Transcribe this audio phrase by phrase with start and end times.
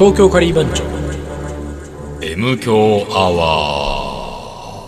[0.00, 0.82] 東京カリー番長。
[2.22, 4.86] M 強アワ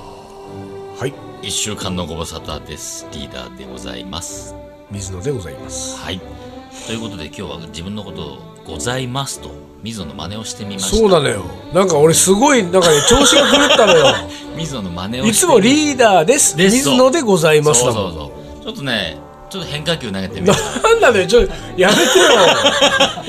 [0.98, 1.10] はい。
[1.44, 3.06] ー一週間のご無沙汰です。
[3.12, 4.54] リーダーでございます。
[4.90, 5.98] 水野でございます。
[5.98, 6.18] はい。
[6.86, 9.50] ということで今日は自分のことをございますと
[9.82, 10.96] 水野の真似をしてみました。
[10.96, 11.44] そうなのよ。
[11.74, 14.06] なんか俺すごいなんかね調子が狂ったのよ。
[14.56, 16.56] 水野の真似をいつもリーダーです。
[16.56, 18.32] です水野でございますそうそうそ
[18.62, 18.64] う。
[18.64, 19.18] ちょっとね
[19.52, 22.24] ちょっと変化球投げてみたなんなのよちょっとやめてよ。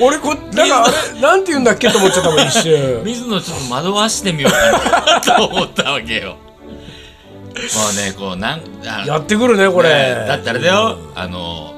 [0.00, 3.02] 俺こなんかあれなんて言うんだっけと思っちゃったもん一瞬。
[3.04, 4.52] 水野ちょっと惑わしてみよう
[4.90, 6.30] かなと思ったわけよ。
[6.30, 6.36] も
[7.92, 11.74] うねこうなんあやってくるねこれ、ねだってあれだよ、あの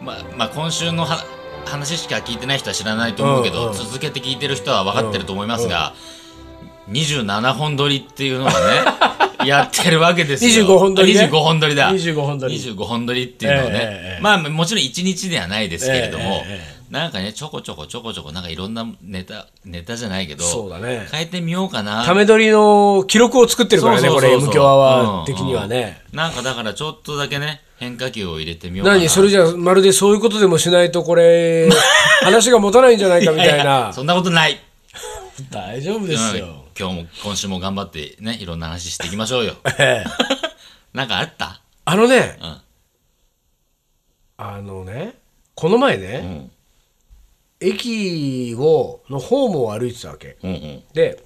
[0.00, 1.24] ままあ今週のは
[1.64, 5.92] 話しか聞いてない人は知らないと思うけど、うんうん続けて聞いてる人は分かってると思いますが、
[6.90, 8.54] 27本撮りっていうのをね
[9.44, 10.66] やってるわけですよ。
[10.66, 11.26] 25本撮りね。
[11.26, 11.90] 25本撮りだ。
[11.92, 12.56] 25本撮り。
[12.56, 14.22] 25本撮りっていうのをね、 ええええ。
[14.22, 21.06] まあもちろん1日ではないですけれども、えええなんかねちょこちょこちょこちょこなんかいろんなネタネタじゃないけどそうだね。
[21.12, 22.04] 変えてみようかな。
[22.04, 28.98] ため撮りの記録を作ってるからねこれ M 強アワー的にはね、なんかだからちょっとだけね変化球を入れてみようかな。
[28.98, 31.68] 何それじゃあまるでそういうことでもしないとこれ
[32.24, 33.92] 話が持たないんじゃないかみたいな。
[33.92, 34.58] そんなことない。
[35.52, 39.54] 大丈夫ですよ、うん今日も今週も頑張ってねいろんな話していきましょうよ。
[39.78, 40.04] ええ。
[40.96, 41.60] なんかあった？
[41.84, 42.60] あのね、うん。
[44.36, 45.14] あのね
[45.54, 46.50] この前うね、ん。
[47.60, 50.36] 駅をのホームを歩いてたわけ。
[50.42, 50.82] うんうん。
[50.92, 51.24] で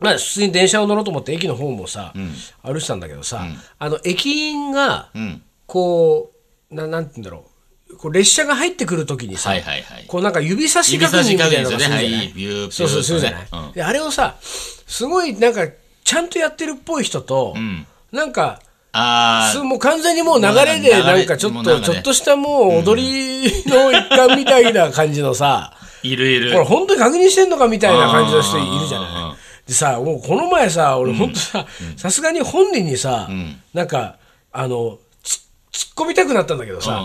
[0.00, 2.34] まあ普通に電車を乗ろうと思って駅のホームをさ、ん。
[2.62, 3.60] 歩いてたんだけどさ、ん。
[3.78, 5.42] あの駅員がうん。
[5.66, 6.32] こ
[6.70, 7.50] うななんて言うんだろう
[7.94, 10.04] こう列車が入ってくる時にさ、はいはいはい。
[10.06, 12.32] こうなんか指差し確認みたいなのがするじゃない、ね。
[12.70, 13.72] そうそうするじゃない、うん。
[13.72, 15.68] であれをさすごいなんか
[16.04, 17.86] ちゃんとやってるっぽい人と、ん。
[18.12, 18.60] なんか
[18.92, 26.52] あすもう完全にもう流れでなんかちょっと、ちょっとしたもう踊りの一環みたいな感じのさ、ーいるいる。
[26.52, 29.66] これ本当に確認してんのかみたいな感じの人いるじゃない。
[29.66, 31.66] でさ、もうこの前さ、俺本当さ、
[31.96, 33.60] さすがに本人にさ、ん。
[33.72, 34.18] なんか、
[34.52, 35.38] あの、つ
[35.72, 37.02] 突っ込みたくなったんだけどさ、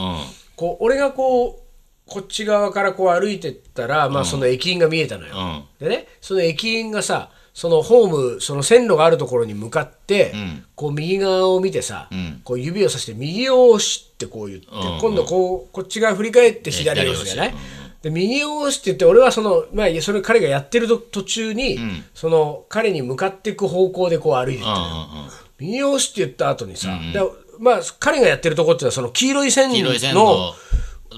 [0.59, 1.62] こう俺がこう、
[2.06, 5.34] こっち側からこう歩いてったら、まあその駅員が見えたのよ。
[5.80, 5.88] うん。
[5.88, 10.66] でね、その駅員がさ、そのホーム、その線路があるところに向かって、ん。
[10.75, 12.42] こう右側を見てさ、ん。
[12.44, 14.96] こう指をさして右を押しってこう言って、うん。
[14.96, 17.53] うん今度こうこっち側振り返って左を押すじゃない、
[18.02, 22.03] で右を押しって言って俺はその、まあ、それ彼がやってると途中に、ん。
[22.14, 25.30] その彼に向かっていく方向でこう歩いてったのよ、うんうんうん。
[25.59, 27.22] 右を押しって言った後にさ、で
[27.59, 29.75] まあ彼がやってるとこっていうのはその黄色い線の
[30.14, 30.53] の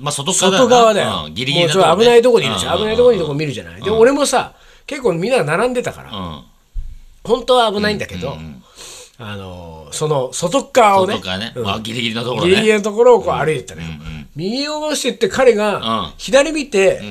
[0.02, 4.56] まあ外側外側だよ、うんギリギリもうちょっと危ないとこにいるじゃん、危ないとこにいるとこ見見るじゃない、で俺もさ
[4.88, 6.44] 結構みんなが並んでたから、うん。
[7.24, 8.36] 本当は危ないんだけど、
[9.18, 11.22] あのーその外側をね。
[11.84, 13.88] ギリギリのところギリギリねのところをこう歩いてったのよ、
[14.36, 16.12] 右を押してって彼がうん。
[16.18, 17.02] 左見て、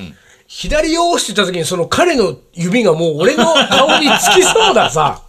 [0.47, 5.21] 左を押してった時にその彼の指がもう俺の顔につきそうださ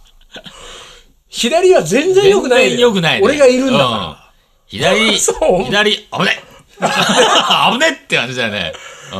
[1.33, 2.69] 左は全然良くないのよ。
[2.69, 3.25] 全然良くないね。
[3.25, 4.15] 俺がいるんだから、うん。
[4.67, 5.63] 左 そう。
[5.63, 6.43] 左危ね。
[6.79, 8.73] 危ねって感じだよね。
[9.11, 9.19] うん。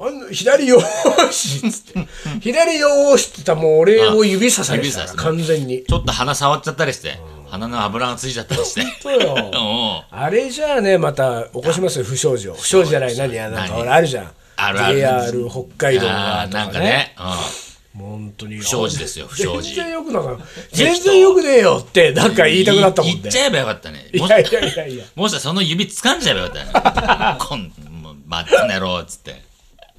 [0.00, 2.08] あの左よーしっつって。
[2.40, 5.84] 左よーしって言ったらもう俺を指さされてたね完全に。
[5.84, 7.18] ちょっと鼻触っちゃったりして。
[7.50, 8.86] 鼻の油がついちゃったりして。
[9.02, 9.34] そうよ。
[9.34, 10.16] うん。
[10.16, 12.48] あれじゃあねまた起こしますよ不祥事。
[12.50, 13.16] を不祥事じゃない。
[13.16, 14.30] 何やなんかあるじゃん。
[14.54, 14.98] あるある。
[14.98, 17.16] JR 北海道あーなんかね。
[17.18, 17.67] うん
[17.98, 18.58] 本当に。
[18.58, 19.74] 不祥事ですよ不祥事。
[19.74, 20.44] 全然よくなかった。
[20.72, 23.18] 全然よくねえよってなんか言いたくなったもんね。
[23.22, 24.10] 言っちゃえばよかったね。
[24.14, 25.04] もしいやいやいやいや。
[25.14, 27.00] もし かその指掴んじゃえばよかった
[27.32, 27.38] ね。
[27.44, 27.72] こん
[28.02, 29.42] もうまったねろっつって。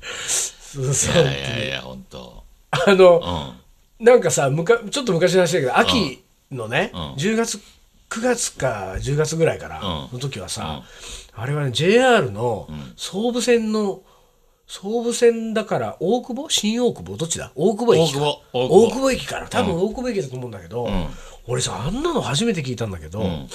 [0.02, 2.44] そうそういやいやいや本当。
[2.72, 3.56] あの
[4.00, 4.06] うん。
[4.06, 7.14] なんかさむかちょっと昔の話だけど秋のねうん。
[7.14, 7.60] 10月
[8.10, 9.84] 9月か10月ぐらいからうん。
[10.14, 10.84] の時はさ
[11.34, 14.02] あれはね JR の総武線の
[14.70, 16.48] 総武線だから大久保？
[16.48, 17.18] 新大久保？
[17.18, 17.52] どっちだ？
[17.56, 18.20] 大久保駅か。
[18.54, 19.12] 大久保。
[19.12, 20.88] 駅から多分大久保駅だと思うんだけど、
[21.48, 23.50] 俺さあんなの初めて聞いたんだけど、ん。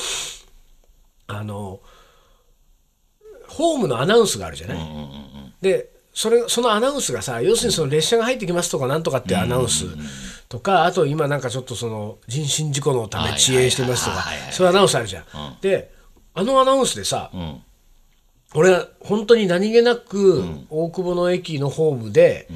[1.29, 1.79] あの
[3.47, 9.85] ホームのアナウンスがあるじゃない、うんうんうんでそれそのアナウンスがさ要するにその列車が入ってきますとかなんとかっていうアナウンス
[10.49, 14.37] とかあと今なんかちょっとその人身事故のため遅延してますとかはいはい。
[14.37, 15.25] はいはいそういうアナウンスあるじゃん。
[15.61, 15.91] で
[16.35, 17.63] あのアナウンスでさうん
[18.55, 22.49] 俺は本当に何気なく大久保の駅のホームで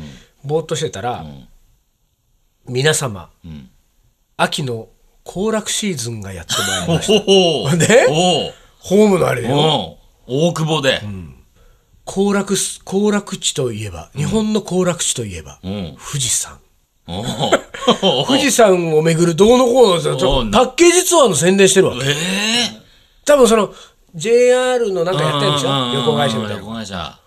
[0.44, 1.24] ぼーっとしてたら、
[2.68, 3.68] 皆様、ん。
[4.36, 4.88] 秋の
[5.24, 7.76] 行楽シーズンがやってまいりました。
[7.76, 9.98] でおホームのあれだよ。
[10.26, 11.00] お大久保で。
[12.04, 15.96] 行楽す、行楽地といえば、日本の行楽地といえば、うん。
[15.98, 16.58] 富士山。
[18.26, 22.06] 富士山を巡るどうのこうのパッケージツアーの宣伝してるわけ。
[22.06, 22.14] ええ
[23.24, 23.74] 多分その、
[24.14, 25.68] JR のなんかやってるんでしょ？
[25.68, 26.60] うんうんうん旅行会社みたいな。
[26.60, 27.18] 旅行会社。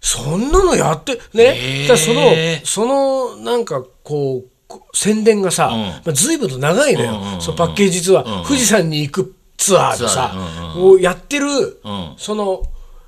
[0.00, 2.32] そんなのやってね、だその
[2.64, 5.80] そのなんかこうこ宣伝がさ、うん。
[5.80, 8.44] まあ、随分と長いのよ、うんうんうんそのパッケージ実は、うんうん。
[8.44, 12.14] 富士山に行くツアーでさツ、アーをやってる、うん。
[12.16, 12.62] その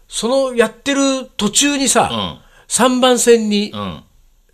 [0.08, 2.38] そのやってる途中にさ、うん。
[2.68, 4.02] 3番線にうん。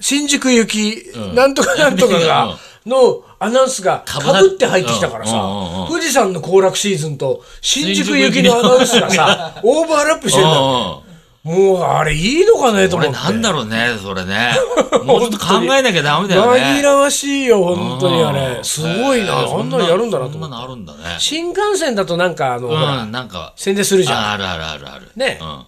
[0.00, 1.34] 新宿行き、うん。
[1.34, 2.56] なんとかなんとかが、
[2.88, 11.08] のアナウンスがかかぶって入ってきたからさ、富士山の行楽シーズンと新宿行きのアナウンスがさ、 オーバーラップしてるんだ
[11.44, 13.14] もうあれいいのかねと思って。
[13.14, 14.52] なんだろうね、それね。
[15.04, 16.60] もうちょっと考えなきゃダメだよね。
[16.60, 18.56] 紛らわしいよ、本当にあれ。
[18.58, 20.56] うんすごいな、あんなのやるんだなとそんな思って。
[20.56, 20.98] のあるんだね。
[21.18, 23.54] 新幹線だとなんかあの、ほらうん、なんか。
[23.56, 24.18] 宣伝するじゃん。
[24.18, 25.10] ああるあるあるある。
[25.16, 25.62] ねうん。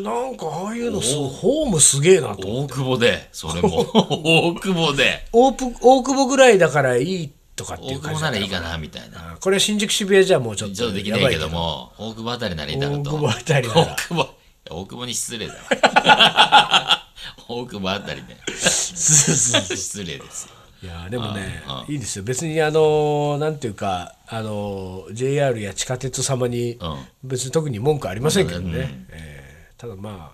[0.00, 2.48] なんかああいうのすごい、ホームすげえなと。
[2.48, 3.86] 大久保で、それも。
[3.92, 5.26] 大久保で。
[5.32, 9.36] オープ大久保ぐらいだからいいとかっていう大久感じだならいいかな、みたいな。
[9.40, 13.10] これ新宿渋谷じゃもうちょっとちょっとできないけども、大久保あたりならいいだろうと。
[13.10, 14.28] 大久保あたりなら大久保。
[14.70, 17.02] 大久保に失礼だわ。
[17.48, 18.36] 大久保あたりで。
[18.56, 20.52] 失礼ですよ。
[20.82, 29.31] いやでもねいいですよ別にあのなんていうかあの JR や地下鉄様にうん別に特に文句ありませんけどね、えー
[29.82, 30.32] ただま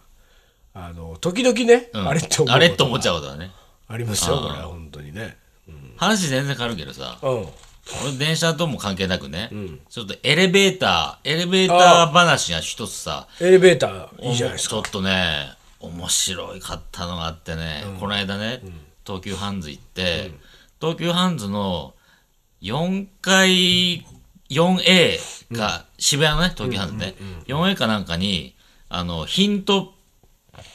[0.75, 2.07] ああの時々ね、うん。
[2.07, 3.51] あれって思うあれって思っちゃゃうことはね。
[3.89, 5.39] ありますよこれは本当にね。
[5.97, 7.47] 話全然変わるけどさ、うん。
[8.05, 9.51] 俺電車とも関係なくね、
[9.89, 14.77] ちょっとエレベーター、エレベーター話が一つさ、エレベーターいいじゃないですか。
[14.77, 15.49] ちょっとね、
[15.81, 18.61] 面白いかったのがあってね、この間ね、
[19.07, 20.31] 東急ハンズ行って、
[20.79, 21.95] 東急ハンズの
[22.61, 24.05] 4階、
[24.51, 27.15] 4A か、渋谷のね、東急ハンズね、
[27.47, 28.55] 4A かなんかに、
[28.89, 29.95] あの、ヒント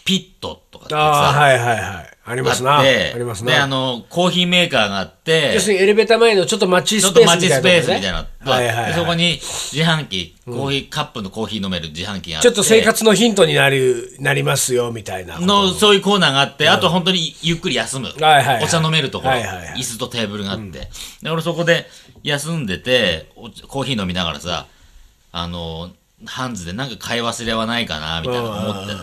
[0.05, 2.13] ピットとかってああさ、はいはいはい。
[2.25, 2.75] ありますな。
[2.75, 12.47] ああって、りますで、あなの、コーヒーメーカーがあって要、するにエレベーター前のちょっと待ちちょスペースっと待ちスみたいなとこねペースみたいなのがはいはいはいでそこに自販機、コーヒー、カップのコーヒー飲める自販機があって。
[12.47, 15.39] ちょっと生活のヒントになるなりますよみたいな。
[15.39, 18.07] の、そういうコーナーがあって、あと本当にゆっくり休む。
[18.07, 18.63] はいはいはい。
[18.63, 19.79] お茶飲めるところ、はいはいはい。
[19.79, 20.89] 椅子とテーブルがあって。
[21.21, 21.87] で、俺そこで
[22.23, 24.67] 休んでて、おコーヒー飲みながらさ、
[25.33, 25.91] あの、
[26.25, 28.93] ハンズでなんか買い忘れはないかな、みたいな思って、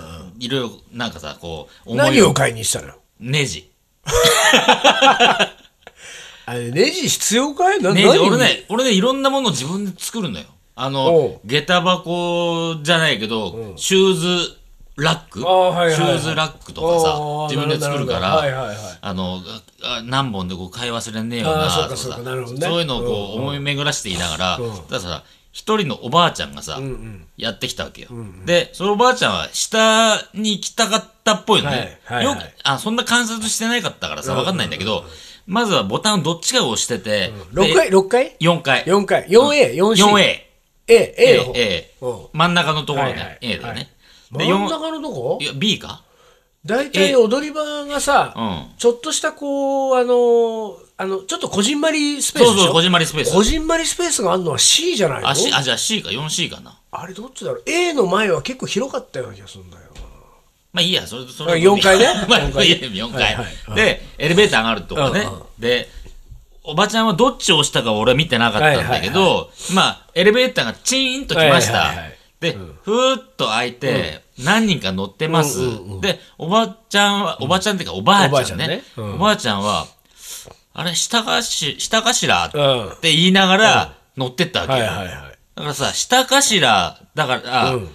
[0.45, 2.95] いろいろなんかさ、こう、思い何を買いにしたの？
[3.21, 3.71] ネジ。
[6.47, 7.81] あれネジ必要かい？
[7.81, 8.19] なネジ、何？
[8.21, 10.47] 俺ね、俺ね、いろんなものを自分で作るのよ。
[10.75, 14.57] あの、下駄箱じゃないけど、シューズ
[14.97, 17.19] ラック、はいはいはいシューズラックとかさ
[17.51, 18.63] 自分で作るかなら、るほど。
[18.63, 18.99] はいはいはい。
[19.01, 19.41] あの、
[20.05, 24.73] 何本でこう買い忘れねえよなとかさそういうのをこう思い巡らしていながら、うん。
[24.89, 28.09] たださ、一人のおばあちゃんがさ、うんうんやってきたわけよ。
[28.45, 31.99] で、そのおばあちゃんは下に行きたかったっぽいのね。
[32.05, 35.05] はいはいはいよく、あ、そんな観察してないかったからさ、わかんないんだけど、
[35.47, 38.85] まずはボタンどっちかを押してて、6回6回 ?4 回。
[38.85, 40.05] 4回 4A、4C。
[40.05, 40.21] 4A。
[40.89, 41.53] A、A の方。
[41.57, 42.29] A、うん A。
[42.35, 43.91] 真ん中のところね、はいはい A だよね。
[44.33, 45.39] で、真ん4、中のとこ？
[45.41, 46.05] いや、B か？
[46.65, 48.67] 大体踊り場がさ、うん。
[48.79, 52.57] ちょっとしたこう、あの、あの、ちょっとこじんまりスペースでしょ？
[52.57, 53.33] そうそう、こじんまりスペース。
[53.33, 55.29] こじんまりスペースがあるのは C じゃないの？
[55.29, 56.79] あ、C、あ、じゃあ C か、4C かな。
[56.91, 60.01] あれどっちだろう ?A の前は結構広かったような気がするんだよな。
[60.73, 61.53] まあいいや、それ、それ。
[61.53, 62.91] あ4階ねまあ、4 4階階。
[62.91, 63.75] 4階はいはい。
[63.77, 65.43] で、エレベーターがあるとこねうんうん。
[65.59, 65.89] で、
[66.63, 72.19] おばちゃんはどっちを押したか俺は見てなかったんだけはいど、まあ、エレベーターがチーンと来ましたはいはいはい。
[72.41, 72.53] で、
[72.83, 75.59] ふーっと開いて、何人か乗ってます。
[76.01, 78.83] で、おばちゃんは、おばちゃんっていうかおばあちゃんね。
[78.97, 79.87] おばあちゃんは、
[80.73, 82.97] あれ、下かし、下かしらっうん。
[83.01, 84.79] て言いながら乗ってったわけよ。
[84.79, 85.17] はいはいはい。
[85.57, 87.89] だからさ、下かしら、だから、うん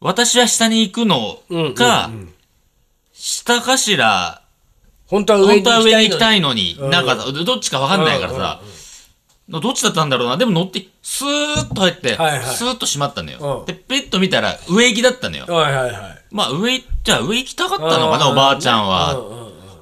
[0.00, 1.38] 私は下に行くの
[1.74, 2.10] か、
[3.14, 4.42] 下かしら、
[5.06, 8.60] 本当は上に本当は上に行きたいいのに、なんかさ、どっちかわかんないからさ、
[9.48, 10.36] どっちだったんだろうな。
[10.36, 13.60] でも乗って、スーッと入って、はいはいスーッと閉まったのよ。
[13.60, 15.44] うんで、ペッと見たら上行きだったのよ。
[15.46, 15.54] の。
[15.54, 16.24] はいはいはい。
[16.30, 19.14] まあ上、じゃあ上行きたかったのかな、うんおばあちゃんうんは。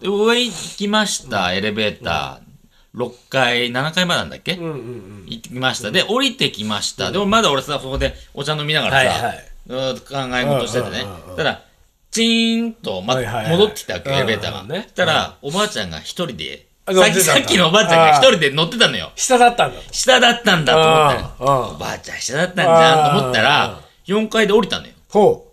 [0.00, 2.98] で上行きました、エレベーター。
[2.98, 4.54] 6階、7階までなんだっけ？
[4.54, 5.24] うんうんうん。
[5.26, 5.90] 行きました。
[5.92, 7.12] で、降りてきました。
[7.12, 10.00] でもまだ俺さ、そこでお茶飲みながらさ、はいはい。
[10.00, 11.06] 考え事しててね。
[11.36, 11.62] ただ、
[12.10, 14.82] チーンと、ま戻ってきたわけエレベーターが。
[14.82, 19.12] そしたら、おばあちゃんが一人で、あさっき、さっきのおばあちゃんが一人で乗ってたのよ。
[19.14, 19.92] 下だったんだと。
[19.92, 24.92] 下だったんだと思ったおばあちゃん下だったんじゃんと思ったら、4階で降りたのよ。
[25.08, 25.52] ほう。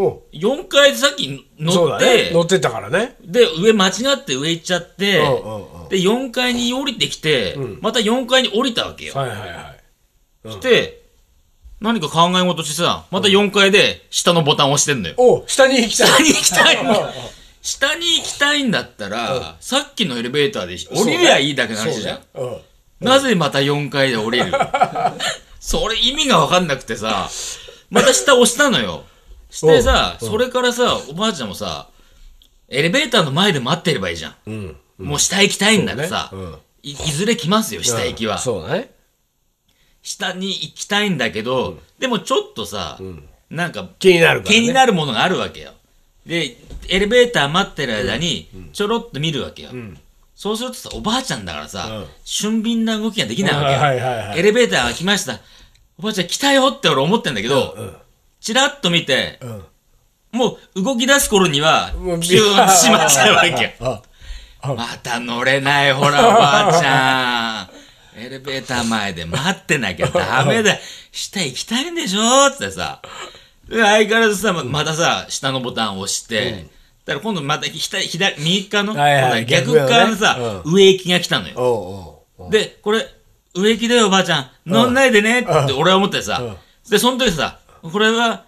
[0.00, 2.30] お4階でさっき乗って、ね。
[2.32, 3.16] 乗ってたからね。
[3.20, 5.20] で、上間違って上行っちゃって。
[5.90, 9.14] で、4階に降りてきて、また4階に降りたわけよ。
[9.14, 9.74] はいはいは
[10.46, 10.50] い。
[10.52, 11.02] して、
[11.80, 15.14] 何か考え事してさ、また4階で下のボタンを押してんのよ。
[15.18, 16.08] お下に行きたい。
[16.08, 17.12] 下に行きたいんうんうんだ。
[17.62, 22.20] 下に行きたいんだったら、さっきのエレベーターで降りりゃいいだけの話じゃん。
[23.00, 24.52] なぜまた4階で降りる？
[25.60, 27.28] それ意味がわかんなくてさ、
[27.90, 29.04] また下押したのよ。
[29.50, 31.88] してさ、それからさ、おばあちゃんもさ、
[32.68, 34.34] エレベーターの前で待ってればいいじゃん。
[34.46, 34.76] うん。
[34.98, 36.38] もう下行きたいんだらさ、ね。
[36.38, 36.58] うん。
[36.82, 38.38] いいずれ来ますよ、下行きは。
[38.38, 38.90] そうだね
[40.02, 41.18] 下に行きたいん。
[41.18, 42.98] だけど、でもちょっとさ、
[43.50, 44.46] なんか気になるね。
[44.48, 45.72] 気になるものがあるわけよ。
[46.28, 46.56] で、
[46.88, 49.70] エレベーター待ってる間に、ちょろっと見るわけよ。
[50.36, 53.78] そうするとさ、おばあちゃんだからさ、うん俊敏な動きができないわけよ。
[53.80, 55.40] はいはいはいエレベーターが来ました。
[55.98, 57.96] おばあちゃん来たよって俺思ってんだけど、うん
[58.40, 59.64] チラッと見て、うん
[60.30, 64.02] もう動き出す頃には、ピューンとしまっちゃうわけよ。
[64.60, 67.70] あまた乗れない、ほら、おばあちゃ
[68.18, 68.20] ん。
[68.20, 70.76] エレベーター前で待ってなきゃダメだ。
[71.10, 72.48] 下行きたいんでしょ？
[72.48, 73.00] ってさ。
[73.68, 76.66] で相変わらずさ、ままたさ、下のボタンを押して、
[77.04, 78.94] だから今度また左、左、右側の、
[79.46, 81.54] 逆側のさ、逆上行きが来たのよ。
[82.50, 83.06] で、これ、
[83.54, 84.50] 植木だよ、おばあちゃん。
[84.66, 86.40] 乗んないでねって俺は思ってさ。
[86.90, 88.44] で、その時さ、これは、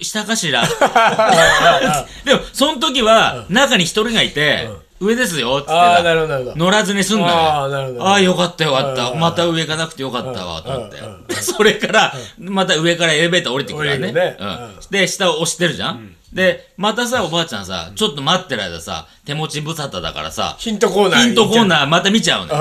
[0.00, 0.62] 下かしら。
[2.24, 4.68] でも、その時は、中に一人がいて、
[5.00, 6.56] 上ですよ、つってああなるさ、ほどなるほど。
[6.56, 7.26] 乗らずに済んだ。
[7.26, 7.36] のよ。
[7.36, 8.06] ああなるほど。
[8.06, 9.10] ああ、よかったよかった。
[9.10, 9.20] うん。
[9.20, 11.34] また上がなくてよかったわ、と思って。
[11.40, 14.12] それから、また上からエレベーター降りてくるからね。
[14.12, 14.36] ね。
[14.38, 14.70] うん。
[14.90, 16.14] で、下を押してるじゃん。
[16.32, 22.54] で、またさ、おばあちゃんさ、ちょっと待ってる間さ、手持ち無沙汰だからさ、ヒントコーナーヒントコーーナーまた見ちゃうの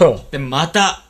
[0.00, 0.20] よ。
[0.30, 1.02] で、また、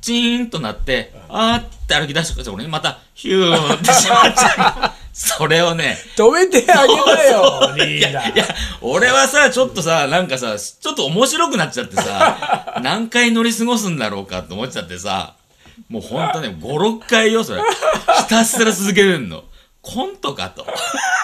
[0.00, 5.00] チーンとなって、あーって歩き出してくる俺にまた、ヒューンってしまっちゃう。
[5.22, 8.46] それをね、止めてあげなよリーダーいや、
[8.80, 15.34] 俺はさ、ちょっとさ、なんかさ、ちょっと面白くなっちゃってさ、 何回乗り過ごすんだろうかって思っちゃってさ、
[15.90, 17.60] もうほんとね、5、6回よ、それ。
[17.60, 19.44] ひたすら続けるの。
[19.82, 20.66] コントかと。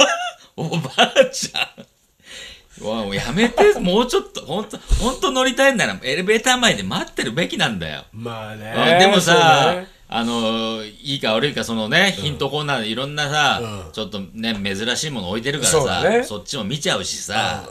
[0.56, 2.84] おばあちゃん。
[2.84, 8.04] うわもうやめて、もうちょっと、ほんと、ほんと乗りたいんなら、エレベーター前で待ってるべきなんだよ。
[8.12, 13.92] まあうんねでもさ、ねあのいいか悪いかそのね、ヒントコーナーでいろんなさ、うん。
[13.92, 17.68] ちょっとね珍しいもの置いてるからさそっちも見ちゃうしさ、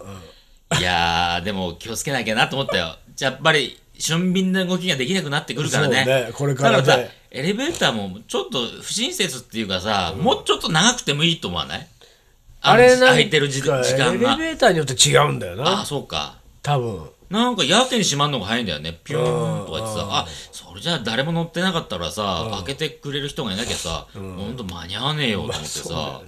[0.77, 2.97] いやーでも気をつけなきゃなと思ったよ。
[3.19, 6.29] やっぱり俊敏な動きができなくなってくるからね。
[6.33, 6.77] これからね。
[6.77, 11.87] だからさエレベーターもちょっと不親切っていうかさ、もうちょっと長くてもいいと思わない？
[12.61, 14.35] あれなんか空いてる時時間が。
[14.35, 16.37] エレベーターによって違うんだよああなそうか。
[16.61, 18.99] 多分なんかやけに閉まるのが早いんだよね。
[19.03, 26.21] ピューンとか言ってさ、あ、それじゃあ誰も乗ってなかったらさ、開けてくれる人がいなきゃさ、ほんと間に合わねえよと思ってさ。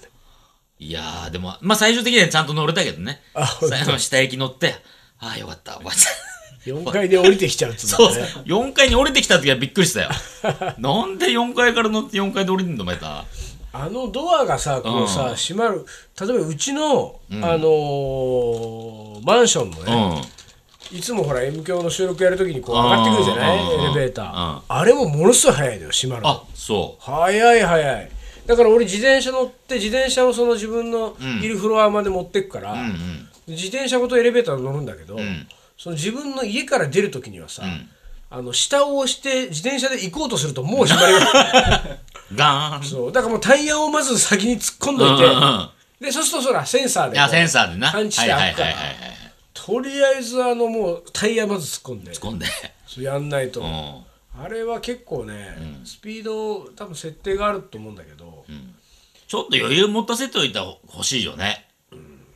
[0.80, 3.22] いやー、でも、まあ最終的にはちゃんと乗れたけどね。
[3.34, 4.76] あ最後の下行き乗って、
[5.20, 6.28] ああ、よかった、おばあちゃん。
[6.68, 8.12] 4階で降りてきちゃうっつね そう、
[8.46, 10.10] 4階に降りてきた時はびっくりしたよ。
[10.78, 13.24] なんで4階から乗って4階で降りるんだ、お前た。
[13.74, 15.86] あのドアがさこうさ、うん閉まる
[16.20, 20.24] 例えばうちの、あのーマンションのうね、ん。
[20.92, 23.60] いつもほら M 響の収録やるときにこう上がってくるじゃない？
[23.60, 24.62] うんエレベーター、うん。
[24.68, 26.30] あれもものすごい早いのよ閉まるの。
[26.30, 28.10] あ、そ早い早い。
[28.46, 32.76] だから俺自転車乗って自転車をその自分のいるフロアまで持ってくから、う。
[32.76, 33.28] うんうん。
[33.48, 35.48] 自転車ごとエレベーター乗るんだけど、ん。
[35.78, 37.90] その自分の家から出るときにはさ、ん。
[38.30, 41.98] あの下を押して自転車で行こうとするともう閉まりが
[42.36, 42.84] ガーン。
[42.84, 43.12] そう。
[43.12, 45.70] だからもうタイヤをまず先に突っ込んどいて、うんうんうん。
[46.02, 47.92] でそうするとそらセンサーでセンサーでな。
[47.92, 48.68] 感知してあるから。
[48.68, 49.17] はいはいはいはいはい。
[49.68, 52.46] とりあえずあのもうタイヤまず突っ込んで突っ込んで。
[52.88, 54.42] そうやんないと、うん。
[54.44, 58.46] あれは結構ね、スピード多分設定があると思うんだけど、
[59.28, 61.68] ちょっと余裕持たせておいたほしいよね。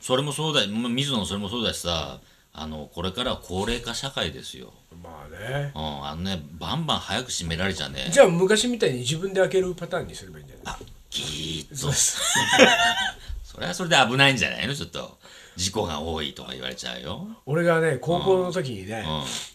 [0.00, 2.20] それもそうだまあ水野それもそうだしさ、
[2.52, 4.72] あの、これからは高齢化社会ですよ。
[5.02, 8.10] まあねうん、あのね、バンバン早く閉められちゃね。
[8.12, 10.74] じゃあ昔みたいに自分で開けるパターンにすればいいんじゃない？
[10.74, 11.76] あ、ギーッと。
[11.76, 12.20] そうです
[13.44, 14.74] それはそれで危ないんじゃないの？
[14.74, 15.18] ちょっと。
[15.56, 17.26] 事故が多いとか言われちゃうよ。
[17.46, 19.04] 俺がね高校の時にね、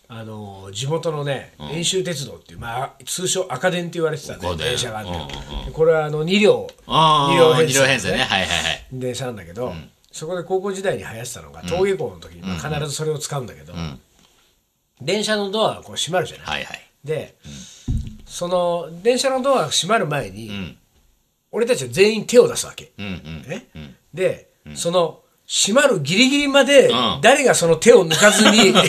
[0.09, 0.17] うん。
[0.17, 8.17] あの地元のね遠州鉄道っていう、まあ、通称赤電って言われてたね赤電電車があって、うんうんでこれはあの2両ああ、二両編二成両編成ね。
[8.19, 8.85] はいはいはい。
[8.93, 9.73] 電車なんだけど、
[10.11, 13.99] そこで高校時代に流行ってたのが登下校の時に、まあ、必ずそれを使うんだけど、ん
[15.01, 16.47] 電車のドアがこう閉まるじゃない？
[16.47, 16.81] はいはい。
[17.03, 17.35] で、
[18.25, 20.77] その電車のドアが閉まる前に、ん
[21.51, 22.91] 俺たちは全員手を出すわけ。
[22.97, 23.49] うんうん。
[23.49, 23.67] ね？
[23.75, 27.21] うんで、その閉まるギリギリまで、ん。
[27.21, 28.83] 誰がその手を抜かずに、ね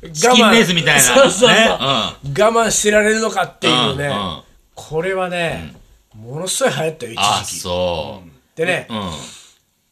[0.00, 1.00] 我チキンレースみたいな。
[1.00, 1.68] そうそうそう、ね。
[1.68, 4.12] 我慢してられるのかっていうね、
[4.74, 5.74] これはね、
[6.14, 7.60] ものすごい流行ったよ一あ、時期。
[7.60, 8.30] そう。
[8.56, 9.10] でね、うん。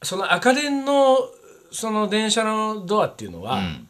[0.03, 1.19] その赤電の
[1.73, 3.89] その電車のドアっていうのは、ん。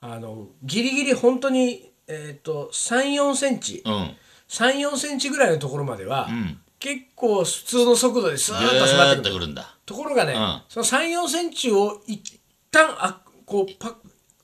[0.00, 4.16] あのギリギリ本当にえっ、と3、4センチ、うん。
[4.48, 6.58] 3、4センチぐらいのところまでは、ん。
[6.80, 9.71] 結構普通の速度でスーぐッと閉まーってとくるんだ。
[9.84, 13.94] ところがね、うんその3、4センチを一旦あこうパ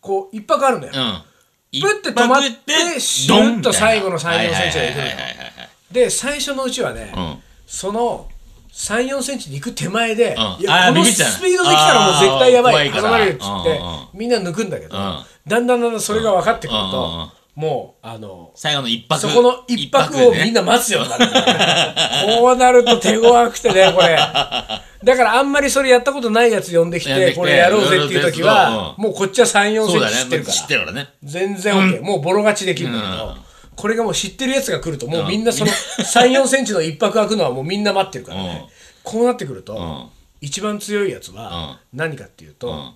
[0.00, 0.92] こう一泊あるのよ。
[0.95, 1.23] うん。
[1.71, 8.26] プッて止まって一泊でシュッとドンみたいな最後の3 4センチがいくのよはいはいはいはいはいで最初のうちはね、はいその
[8.73, 19.21] 3、4センチで行く手前で、うんいや、このあービビっちゃうスピードで来たらもう絶対やばい、あー怖いから挟まれるっつってうんうん、みんな抜くんだけど、うんだんだんだんだんそれが分かってくるうんうんうんと、もう、あの、最後の一泊。
[19.21, 22.38] そこの一泊をみんな待つようになるね。
[22.38, 24.17] こうなると手強くてね、これ。
[24.17, 30.12] だからあんまりそれやったことないやつ呼んできて、これやろうぜっていう時は、うもうこっちは3、4そうだね。
[30.12, 30.81] センチ知ってるか知ってら。
[30.83, 31.09] るからね。
[31.25, 32.03] 全然 OK。
[32.03, 33.37] もうボロ勝ちできるんだけど、
[33.75, 38.69] これがもう知ってるやつが来ると、もうみんなその3、4センチの一泊空くのはもうみんな待ってるからね。
[39.03, 40.11] こうなってくると、ん
[40.41, 42.95] 一番強いやつは何かっていうと、ん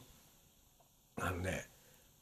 [1.21, 1.67] あのね、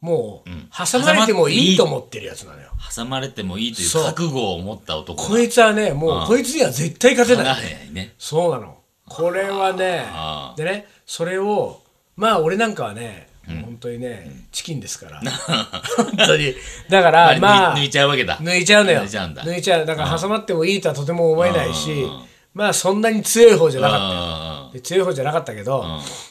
[0.00, 2.70] もう、挟まれてもいいと思ってるやつなのよ。
[2.94, 7.88] 挟まれてもいいという覚悟を持った男こいつはね、もう、こいつには絶対勝てない。
[7.90, 8.14] いね。
[8.18, 8.78] そうなの。
[9.08, 11.82] これはねあ、でね、それを、
[12.16, 15.20] まあ俺なんかはね、本当にね、チキンですから。
[15.96, 16.54] 本当に。
[16.88, 18.38] だから、まあ、抜いちゃうわけだ。
[18.38, 19.00] 抜いちゃうのよ。
[19.00, 19.86] 抜いちゃうんだ抜いちゃう。
[19.86, 22.06] だから挟まってもいいとはとても思えないし、
[22.54, 25.84] まあそんなに強い方じゃなかった強い方じゃなかったけど、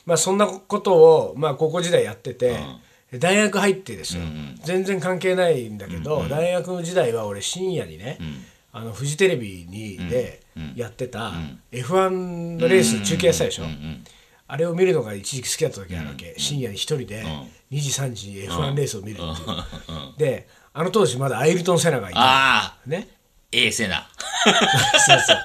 [0.06, 2.60] まあそんなことを、まあ高校時代やってて、
[3.18, 4.24] 大学入ってですよ、
[4.64, 8.20] 全然関係ないんだけど、大学時代は俺深夜にね、
[8.72, 10.42] あのフジテレビにで
[10.76, 11.34] やってた
[11.72, 13.64] F1 のレース中継やってたでしょ、
[14.48, 17.24] あれを見るのが一時期好きだった時あるわけ、深夜に一人で
[17.72, 23.08] 2時3時に F1 レースを見るっていう、であの当時まだアイルトン・セナがいてあね。
[23.52, 24.08] ー、ええせな。
[25.06, 25.20] そう。
[25.20, 25.38] そう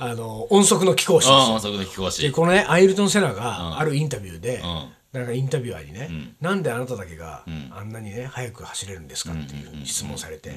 [0.00, 1.54] あの音速の貴公子ですよ。
[1.54, 2.32] うん、そこで貴公で子。
[2.32, 4.62] このねアイルトン・セナがあるインタビューで、ん
[5.18, 6.08] なんかインタビュアーにね、
[6.40, 10.52] なんであなただけがあんなにね速く走れるんですかっていうふうに質問されて、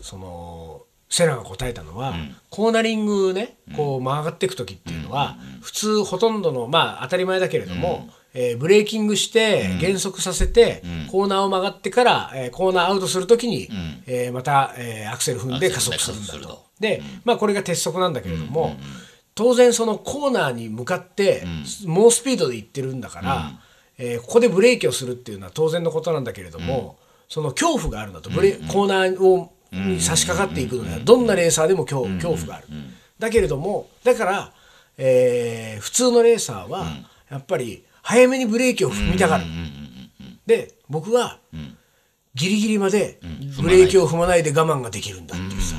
[0.00, 2.14] そのセナが答えたのは、
[2.50, 13.68] コーナリングねこう曲がっていく時っていうのは、普通ほとんどのまあ当たり前だけれども、えーブレーキングして減速させて、コーナーを曲がってから、えーコーナーアウトするときに、
[14.06, 16.64] えーまた、えーアクセル踏んで加速するんだと。
[16.80, 18.76] でまあ、これが鉄則なんだけれども、
[19.34, 21.44] 当然そのコーナーに向かって
[21.86, 23.52] 猛スピードで行ってるんだから、
[23.98, 32.66] えーここでブレーキをするっていうのは当然のことなんだけれども、その恐怖があるんだとブレ、コーナーをに差し掛かっていくのにはどんなレーサーでも恐恐怖がある。
[33.18, 34.52] だけれどもだから、
[34.98, 36.86] えー普通のレーサーは
[37.30, 39.44] やっぱり早めにブレーキを踏みたがる。
[40.46, 41.38] で僕は
[42.34, 43.18] ギリギリまで
[43.62, 45.76] ブレーキを踏まないで我慢ができるんだっていうさ。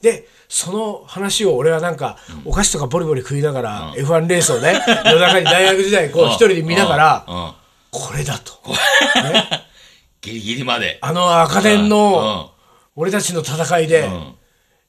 [0.00, 7.54] でその話を俺はなんかお菓子とかボリボリ食いながら F1 レースをね夜中に大学時代こう一人で見ながら
[7.90, 8.52] これだと。
[10.20, 10.98] ギリギリまで。
[11.00, 11.88] あの赤電うん。
[11.88, 12.52] の
[12.94, 14.08] 俺たちの戦いで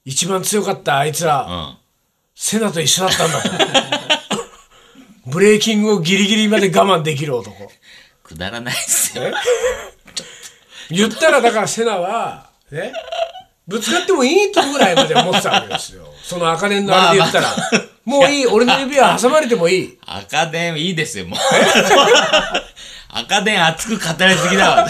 [0.05, 1.77] 一番強かったあいつらうん。
[2.35, 3.49] セナと一緒だったんだと。
[5.27, 7.71] ブレーキングをギリギリまで我慢できる男。
[8.23, 9.23] くだらないっすよ。
[10.89, 12.93] 言ったらだからセナはね
[13.67, 16.07] ぶつかってもいいとぐらいまで思ってたわけですよ。
[16.23, 17.55] その赤電のあれで言ったら、
[18.05, 19.97] もういい俺の指は挟まれてもいい。
[20.05, 21.39] 赤電いいですよ、もう。
[23.13, 24.87] 赤電熱く語りすぎだわ。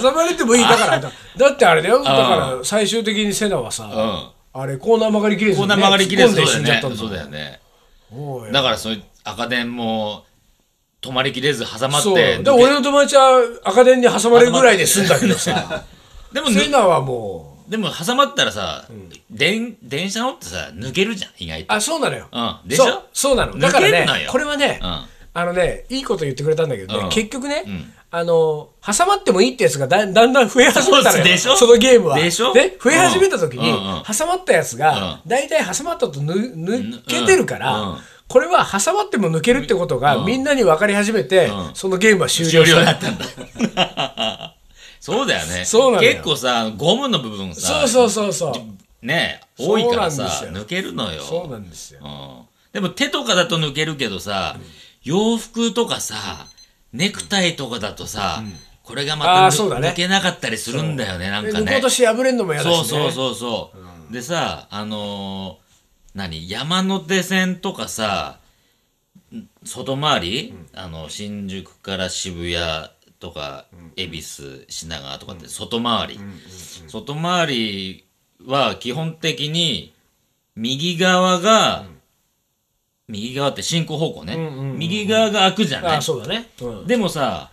[0.00, 0.62] 挟まれてもいい。
[0.62, 2.02] だからだだってあれだよ。
[2.02, 3.88] だから最終的にセナはさ、
[4.52, 6.58] あれコーナー曲がりきれずに、ね、こんな曲がりきれず突っ込んそうだよね。
[6.58, 8.52] で死んじゃったんだそうだよね。
[8.52, 10.24] だからそういう赤電も
[11.00, 12.38] 止まりきれず挟まって。
[12.38, 15.84] で俺の友達は赤電に挟まれるぐらいで済んだけどさ。
[16.32, 18.84] でもセナはもうでも挟まったらさ、
[19.30, 21.72] 電電車乗ってさ抜けるじゃん意外と。
[21.74, 22.68] あそうなのよ、うん。
[22.68, 22.84] でしょ？
[22.84, 23.58] そうそうなの。
[23.58, 24.30] だからね抜けんのよ。
[24.30, 25.04] これはね、うん。
[25.34, 27.08] あのねいいこと言ってくれたんだけどね、うん。
[27.10, 27.64] 結局ね、
[28.10, 31.24] あの挟まってもいいってやつがだだんだん増え始めたのよ。
[31.24, 31.56] そうでしょ？
[31.56, 32.18] そのゲームは。
[32.18, 32.52] でしょ？
[32.52, 33.76] で増え始めた時に、うん。
[33.76, 33.96] うん。
[33.96, 34.02] うん。
[34.02, 37.92] 挟まったやつが、大体挟まったとぬ抜けてるから、うん。
[37.92, 37.98] うん
[38.28, 44.54] これは挟まっても抜けるってことが、みんなに分かり始めて、そのゲームは終了終了だったんだ
[45.02, 45.64] そうだよね。
[45.64, 46.12] そうなのよ。
[46.12, 48.52] 結構さゴムの部分さそうそうそうそ
[49.02, 49.06] う。
[49.06, 50.64] ね多いからさそうなんですよ。
[50.64, 51.22] 抜けるのよ。
[51.22, 52.00] そうなんですよ。
[52.04, 52.42] うん。
[52.72, 54.56] でも手とかだと抜けるけどさ、
[55.02, 56.46] 洋服とかさ
[56.92, 58.44] ネクタイとかだとさ、
[58.84, 59.88] これがまあたぬ、ーそうだね。
[59.88, 63.72] 抜けなかったりするんだよねなんかこうとして破れんのも嫌だし、ね、そうそうそうそ
[64.10, 65.62] う、でさあのー
[66.14, 66.48] 何？
[66.48, 68.38] 山手線とかさ
[69.34, 72.90] ん外回り、あの新宿から渋谷
[73.22, 76.20] とか恵比寿品川とかって外回り、
[76.88, 78.04] 外回り
[78.44, 79.94] は基本的に
[80.56, 81.84] 右側が、
[83.06, 84.36] 右側って進行方向ね、
[84.76, 85.96] 右側が開くじゃない。
[85.98, 86.86] あそうだね、うん。
[86.88, 87.52] でもさ、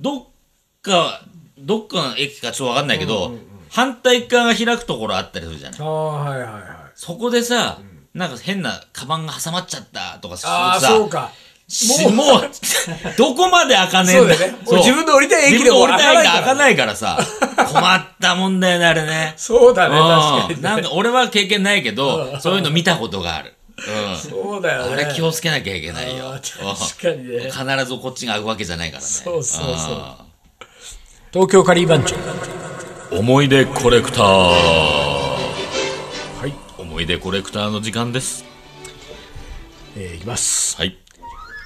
[0.00, 0.24] どっ
[0.82, 1.22] か、
[1.56, 3.32] どっかの駅かちょっとわかんないけど、
[3.70, 5.80] 反対側が開くところあったりするじゃない。
[5.80, 6.62] ああはいはいはい。
[6.96, 7.78] そこでさ、
[8.12, 10.98] なんか変なカバンが挟まっちゃったとかするああさ、
[11.66, 12.12] そう。
[12.12, 12.50] もう、
[13.16, 14.34] どこまで開かねえんだ。
[14.34, 14.58] そうだよね。
[14.66, 14.78] そう。
[14.78, 17.18] 自分の降りたい駅自でも分の降りたい駅開か開かないからさ、
[17.72, 19.34] 困ったもんだよね、あれね。
[19.36, 23.54] そうだね確かにうんなんか俺は経験ないけど、そういうの見たことがある。
[24.16, 24.92] そうだよね。
[24.92, 26.32] あれ気をつけなきゃいけないよ。
[26.32, 27.34] 確かにね。
[27.36, 29.08] うん必ずこっちが会うわけじゃないからね。
[29.08, 29.76] そうそうそう。
[29.98, 30.24] あ
[31.32, 32.14] 東京カリー番長。
[32.14, 34.24] ー思い出コレクター。
[34.24, 35.36] は
[36.46, 38.44] い、思い出コレクターの時間です。
[39.96, 40.76] えーいきます。
[40.76, 40.98] はい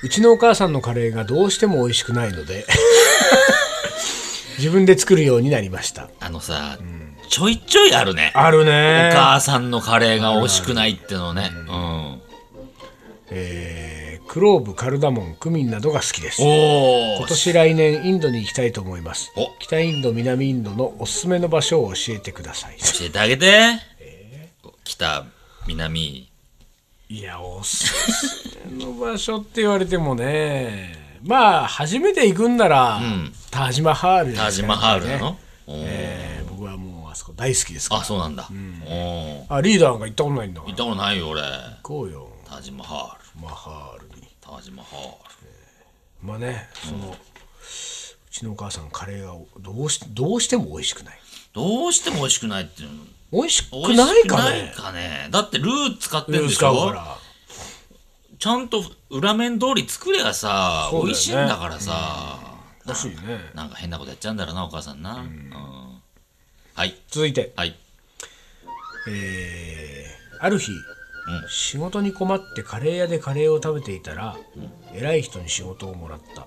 [0.02, 2.66] うちのお母さんのカレーがどうしても美味しくないので
[4.58, 6.08] 自分で作るようになりました。
[6.18, 6.78] あのさ、
[7.28, 8.32] ちょいちょいあるね。
[8.34, 11.50] あるおね母さんのカレーが美味しくないってのね。
[11.52, 12.20] うん。
[13.30, 16.42] えークローブカルダモンクミンなどが好きです。
[16.42, 19.32] おお今年来年インドに行きたいと思います。
[19.36, 19.50] お。
[19.58, 22.76] 北インド南インドのおすすめの場所を教えてください。
[22.78, 23.62] 教えてあげて、
[24.84, 25.24] 北
[25.66, 26.30] 南
[27.10, 33.00] いやおすすめの場所って言われてもねまあ初めて行くんなら、
[33.50, 38.00] タージマハールじゃないですかタージマハールなの、えー僕はもうあそこ大好きですから。
[38.00, 41.40] あそうなんだ、あリーダーが行ったことないんだ行ったことないよ俺。
[41.42, 41.48] 行
[41.82, 42.28] こうよ。
[42.44, 43.42] タージマハール。
[43.42, 44.28] マハールに。
[44.40, 45.02] タージマハー
[46.22, 46.28] ル。
[46.28, 47.14] まあねその、う
[48.30, 51.18] ちのお母さんカレーがどうしどうしても美味しくない。
[51.52, 54.72] どうしても美味しくないっていうの美味しくないしくないかね？
[54.74, 56.94] かねだってルー使ってルーんでしょ
[58.38, 61.00] ちゃんと裏面通り作りゃさ、ね。
[61.02, 62.38] 美味しいんだからさ、
[62.86, 63.16] らしいね。
[63.54, 65.50] なんか変なことやっちゃうんだろうなお母さんな、うん。
[66.74, 66.96] はい。
[67.08, 67.52] 続いて。
[67.56, 67.76] はい。
[69.08, 70.70] えーある日、
[71.50, 74.36] 仕事に困ってカレー屋でカレーを食べていたら、
[74.94, 76.46] 偉い人に仕事をもらった。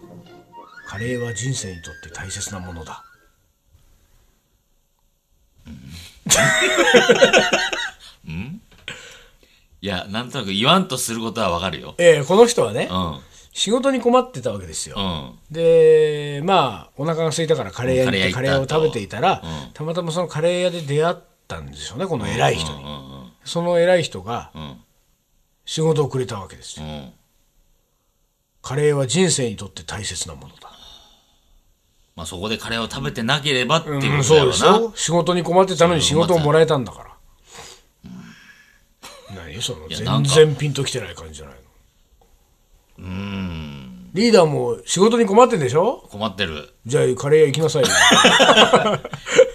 [0.88, 3.04] カレーは人生にとって大切なものだ
[9.84, 11.96] いやなんとなく言わんとすることはわかるよ。
[11.98, 13.20] えーこの人はね、うん。
[13.54, 15.54] 仕事に困ってたわけですよ、うん。
[15.54, 19.42] でまあお腹が空いたからカレー屋に行ってうんカレー屋を食べていたら、
[19.74, 21.16] たまたまそのカレー屋で出会っ
[21.48, 24.80] たんでしょうねこの偉い人に、うんうんその偉い人がん。
[25.66, 26.86] 仕事をくれたわけですよ。
[26.86, 27.14] うんうん。
[28.62, 30.70] カレーは人生にとって大切なものだ
[32.16, 37.10] まあそこでカレーを食べてなければっていううんことだろうな、そうですよ仕事に困ってたのに仕事をもらえたんだから、
[39.36, 41.56] 何その全然ピンときてない感じじゃない
[43.00, 43.08] の？
[43.08, 44.10] うん。
[44.14, 46.06] リーダーも仕事に困ってんでしょ？
[46.10, 46.74] 困ってる。
[46.86, 47.88] じゃあカレー屋行きなさいよ。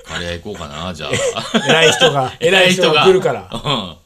[0.06, 1.10] カレー屋行こうかなじゃあ。
[1.68, 3.04] 偉い人が 偉い人が。
[3.04, 3.50] 来るから。
[3.52, 3.96] うん。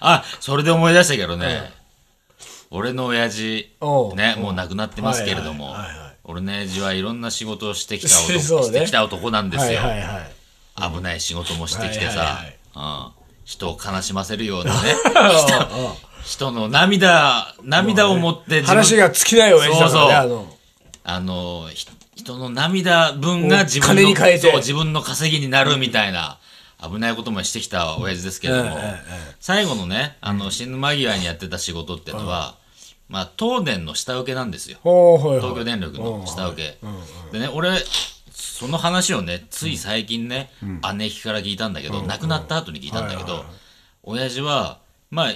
[0.00, 1.72] あそれで思い出したけどね、
[2.70, 3.70] 俺の親父
[4.16, 8.08] ねもう亡くなってますけれども、はいはいはいはい俺の親父はいろんな仕事をしてきた
[8.40, 8.78] そう男,、ね。
[8.78, 10.92] してきた男なんですよ、はいはいはい。
[10.94, 13.12] 危ない仕事もしてきてさ、はいはいうん、
[13.44, 14.94] 人を悲しませるようなね。
[16.24, 20.28] 人の涙涙を持って自分話が尽きない親父だからねあそう。
[20.28, 20.56] の。
[21.04, 24.38] あのひ人の涙分が自分の金に変えて。
[24.38, 26.38] そう自分の稼ぎになるみたいな、
[26.80, 32.54] 危ないこともしてきた親父ですけれども、えええ最後のねあの死ぬ間際にやってた仕事っていうのは、
[33.12, 34.78] まあ、東電の下請けなんですよ。
[35.42, 36.78] 東京電力の下請け、
[37.30, 37.78] でね俺
[38.32, 40.50] その話をねつい最近ね、
[40.96, 43.44] 姉貴から聞いたんだけど、亡くなった後に聞いたんだけど、
[44.02, 44.78] 親父は
[45.10, 45.34] まあ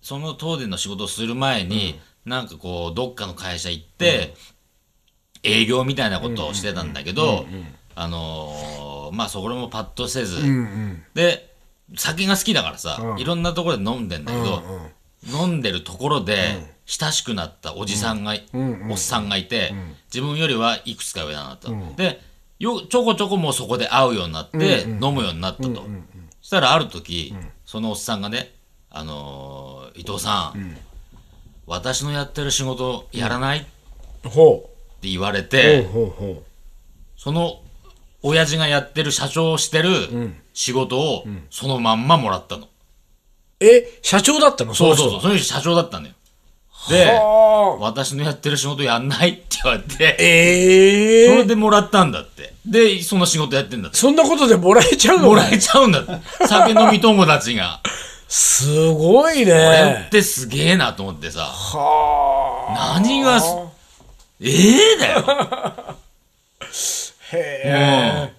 [0.00, 4.34] その東電の仕事をする前に、なんかこうどっかの会社行って、
[5.42, 7.44] 営業みたいなことをしてたんだけど、
[7.96, 10.40] あのーまあそこもパッとせず、
[11.14, 11.54] で
[11.96, 14.62] 酒が好きだからさ、いろんなところで飲んでんだけど、
[15.44, 16.56] 飲んでるところで
[16.92, 18.34] 親しくなったおじさんが、
[18.90, 19.72] おっさんがいて、
[20.12, 22.20] 自分よりはいくつか上だなと、で
[22.58, 25.84] よちょこちょこもうそこで会うようになって、飲むようになったと、
[26.40, 27.32] そしたらある時、
[27.64, 28.52] そのおっさんがね
[28.90, 30.76] 「あのー伊藤さん、
[31.66, 33.62] 私のやってる仕事やらない?」っ
[34.22, 34.68] てほ
[35.02, 36.42] 言われうて、ほうほ
[37.16, 37.60] その
[38.22, 39.92] 親父がやってる社長をしてる
[40.52, 42.64] 仕事をそのまんまもらったの。
[42.64, 42.68] う
[43.60, 44.74] え社長だったの？
[44.74, 46.14] そうそうそう、その人社長だったんだよ。
[46.90, 47.76] で、はあ。
[47.76, 52.54] 私のやってる仕事やんないって言われて、ええそれでもらったんだって。
[52.66, 53.96] で、その仕事やってんだって。
[53.96, 55.28] そんなことでもらえちゃうの？
[55.28, 56.12] もらえちゃうんだって。
[56.46, 57.80] 酒飲み友達が。
[58.28, 63.00] すごいこれねってすげえなと思ってさ、はあ。
[63.00, 63.52] 何がす、
[64.40, 65.96] ええだよ。
[67.32, 68.32] へえ。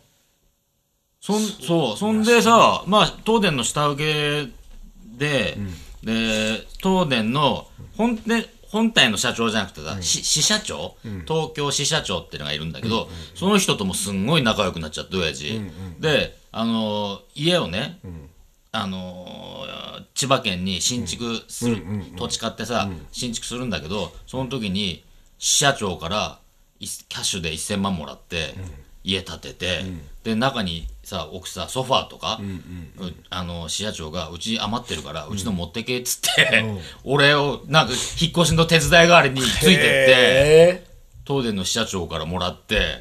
[1.20, 4.52] そん、そう、そんでさ、まあ、東電の下請け
[5.18, 5.58] で、
[6.04, 7.68] で、東電の
[8.02, 10.96] 本店、本体の社長じゃなくてさ、し支社長、
[11.28, 15.62] 東京支社長っていうのがいるんだけど、その人ともすんごい仲良くなっちゃって、親父。
[16.00, 18.00] で、あのー家をね、
[18.72, 21.78] あのー千葉県に新築する、
[22.18, 25.04] 土地買ってさ、新築するんだけど、その時に
[25.38, 26.40] 支社長から
[26.80, 28.56] いキャッシュで1000万もらって、
[29.04, 29.84] 家建てて、
[30.24, 36.64] で中にさ置くさソファーとか、うあの市社長がうち余ってるからうちの持ってけっつって、
[37.04, 40.88] 俺をなんか引っ越しの手伝い代わりについてって
[41.26, 43.00] 東電の支社長からもらって、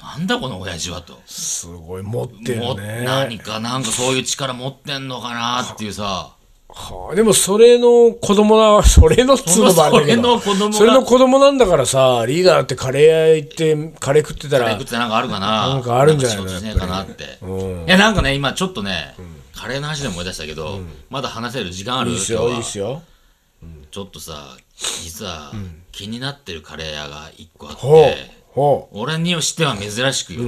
[0.00, 1.20] なんだこの親父はと。
[1.26, 3.02] すごい持ってもるね。
[3.04, 6.34] 何かなんかそういう力持ってんのかなっていうさ
[6.74, 10.72] はあ、でもそれの子供な、 それのっつうのもあれだけどそれの子供が。
[10.72, 15.68] それの子供なんだからさ、リーダーってカレー屋行って、カレー食ってたらカレー食、ってなんかあるかな。
[15.68, 16.42] なんかあるんじゃないの？
[16.44, 17.84] んか仕事しねえかなって、うん。
[17.86, 19.14] いやなんかね今ちょっとね、
[19.54, 20.80] カレーの話で思い出したけど、
[21.10, 22.10] まだ話せる時間ある？
[22.10, 22.56] いいっすよ、今日は。
[22.56, 23.02] いいっすよ。
[23.90, 25.52] ちょっとさ実は
[25.92, 30.42] 気になってるカレー屋が一個あって、ほう、ほ俺にしては珍しくよ、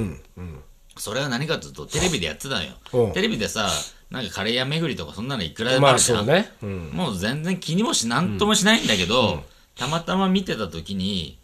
[0.97, 3.09] それは何かというとテレビでやってたのよ、う。
[3.09, 3.69] んテレビでさ
[4.13, 5.81] なんかカレー屋巡りとかそんなのいくらでう。
[5.81, 6.51] まあもあるじゃん、そうね。
[6.61, 6.89] うん。
[6.93, 9.43] もう全然気にもしなんともしないんだけど、
[9.75, 11.39] たまたま見てた時に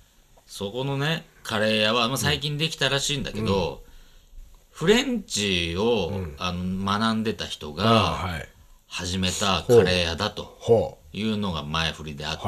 [0.45, 3.81] そこのねカレー屋は、まあ、最近できたらしいんだけど、
[4.71, 8.47] フレンチを、あの学んでた人あがはい。
[8.87, 12.41] 始めたカレー屋だとほいうのが前振りであって、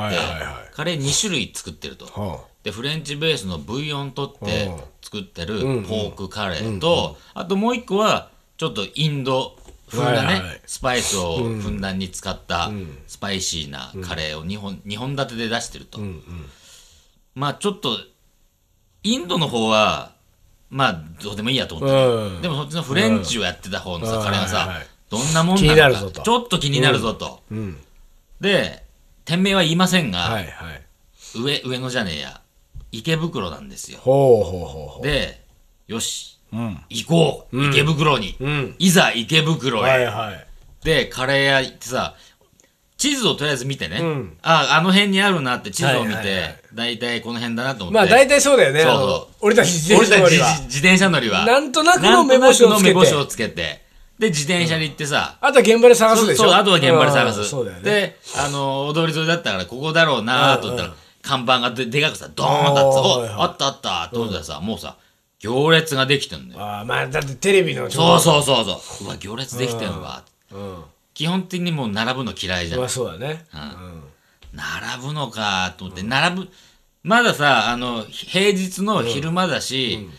[0.73, 2.47] カレー2種類作ってると。
[2.63, 9.57] でフレンチベースのブイヨン取ってうん作ってるポークカレーと、あともう一個はちょっとインド
[9.91, 10.61] 風なね、はいはい。
[10.65, 12.71] スパイスをふんだんに使った
[13.07, 16.01] スパイシーなカレーを2本 ,2 本立てで出してると、う。
[16.01, 16.21] うん。
[17.35, 17.97] まあちょっと
[19.03, 20.13] インドの方は
[20.69, 22.41] まあどうでもいいやと思って、うん。
[22.41, 24.23] でもそっちのフレンチをやってた方のさ、うん。
[24.23, 27.57] カレーがさ、はいはいどんなもんなのかちょっと気になるぞと、うん。
[27.57, 27.77] うん。
[28.39, 28.85] で
[29.25, 30.81] 店名は言いませんが、はいはい。
[31.35, 32.41] 上上野じゃねえや。
[32.93, 33.99] 池袋なんですよ。
[33.99, 35.45] ほうほうほうほで
[35.87, 36.39] よし。
[36.89, 38.75] 行こう、池袋に、うん。
[38.79, 40.47] いざ池袋へ、はいはい。
[40.83, 42.15] でカレー屋行ってさ
[42.97, 44.37] 地図をとりあえず見てね、うん。
[44.41, 47.95] ああの辺にあるなって地図を見て、はいはいこの辺だなと思って。
[47.95, 48.81] まあ大体そうだよね。
[48.81, 50.57] そう俺たち自転車乗りは。
[50.65, 51.45] 自転車乗りは。
[51.45, 53.81] なんとなくの目星をつけて。
[54.19, 56.43] で自転車で行ってさ、あとは現場で探すでしょ？
[56.43, 57.45] そうあとは現場で探す、うん。
[57.45, 57.83] そうだよね。
[57.83, 60.95] であの大通り沿いだったからここだろうなと思ったら、うん。
[61.23, 63.39] 看板がででかくさドーンとあっておおーはいはい。
[63.39, 64.97] あったあったと思ったらさ、もうさ
[65.41, 66.61] 行列ができてんだよ。
[66.61, 69.05] ああ、まあだってテレビのそうそうそうそう。
[69.05, 70.55] うわ行列できてんわ、う。
[70.55, 70.83] うん。
[71.13, 73.45] 基本的にもう並ぶの嫌いじゃん、まあそうだね。
[74.53, 76.49] 並ぶのかと思って並ぶ
[77.03, 80.09] まださあの平日の昼間だし、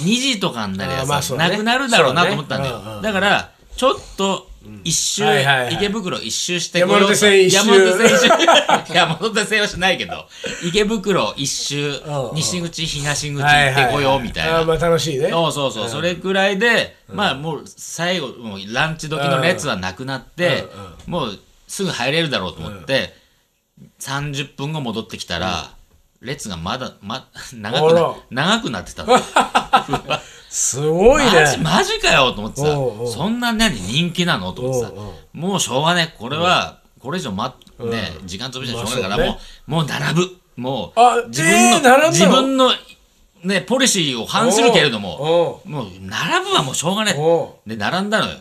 [0.00, 2.90] 2時とかになりゃあーまあさ、なくなるだろうなと思ったんだよ、そうね。
[2.90, 3.02] うんうん。
[3.02, 4.50] だからちょっと
[4.84, 5.74] 一周、はいはいはい。
[5.74, 7.56] 池袋一周してこよう山手線一周。
[7.56, 8.94] 山手線一周。
[8.94, 10.26] 山手線はしないけど
[10.64, 12.34] 池袋一周、うんうん。
[12.36, 15.30] 西口東口行ってこようみたいな、ああまあ楽しいね。
[15.30, 20.64] そうそうそう、それぐらいで、まあもう最後もうランチ時の列はなくなって、
[21.06, 23.14] もうすぐ入れるだろうと思って、
[24.00, 25.70] 30分後戻ってきたら、
[26.20, 29.16] 列がまだ、ま、長くな長くなってたの。
[30.56, 31.62] すごいマジね。
[31.64, 33.08] マジかよと思ってさおうおう。
[33.08, 35.14] そんな何人気なのと思ってさおうおう。
[35.34, 39.38] もうしょうがねこれはこれ以上まね時間潰してしょうがないからまあも
[39.68, 40.36] うもう並ぶ。
[40.56, 42.10] もあう自分のえー並んだの？
[42.10, 42.70] 自分の
[43.44, 47.68] ねポリシーを反するけれどももう並ぶはもうしょうがないおう。
[47.68, 48.38] で並んだのよ。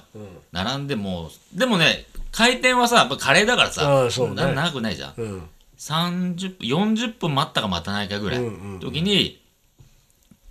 [0.54, 4.36] 並んでもうでもね回転はさやっぱカレーだからさうんそうね。
[4.36, 5.14] な長くないじゃん。
[5.18, 5.50] うん。
[5.78, 8.80] 30分40分待ったか待たないかぐらいうんうんうん。
[8.80, 9.42] 時に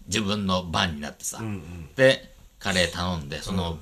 [0.07, 1.95] 自分の番になってさ、うんうん。
[1.97, 3.79] でカレー頼んでその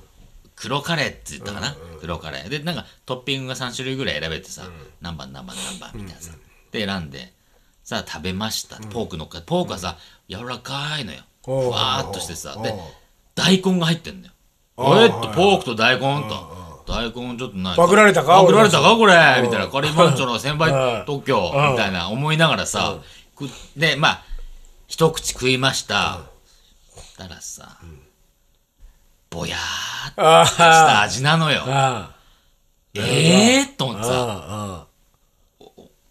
[0.55, 2.49] 黒カレーって言ったかな、黒カレー。
[2.49, 4.63] でなんかトッピングが3種類ぐらい選べてさ、
[5.01, 6.31] 何番何番何番みたいなさ、
[6.71, 7.33] で選んで
[7.83, 9.97] さあ食べましたポークのっかポークはさ
[10.29, 11.21] 柔らかいのよ。
[11.43, 12.57] ふわーっとしてさ。
[12.63, 12.73] で
[13.35, 14.33] 大根が入ってんだよ。
[14.77, 16.63] えっとポークと大根と。
[16.85, 17.77] 大根ちょっとない。
[17.77, 18.41] パクられたか？
[18.41, 18.95] パクられたか？
[18.97, 19.13] これ！
[19.13, 19.43] うん。
[19.43, 19.67] みたいな。
[19.67, 21.05] カリー番長の先輩うん。
[21.05, 21.51] 特許！
[21.71, 22.99] みたいな思いながらさ
[23.35, 23.45] く
[23.77, 24.23] でまあ
[24.93, 26.19] 一口食いました
[27.17, 27.79] たらさ
[29.31, 31.01] ぼやーっとあしたあ。
[31.01, 31.63] 味なのよ。
[32.93, 34.87] ええーと思ってさあ